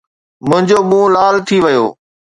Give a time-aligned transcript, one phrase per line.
[0.49, 1.85] منهنجو منهن لال ٿي ويو